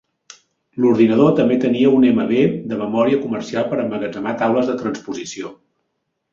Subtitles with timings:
[0.79, 2.41] L"ordinador també tenia un MB
[2.73, 5.57] de memòria comercial per emmagatzemar taules de transposició.